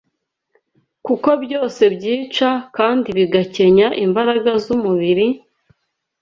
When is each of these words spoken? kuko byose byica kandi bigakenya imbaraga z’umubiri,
kuko 1.05 1.29
byose 1.43 1.81
byica 1.95 2.49
kandi 2.77 3.07
bigakenya 3.17 3.87
imbaraga 4.05 4.51
z’umubiri, 4.63 5.27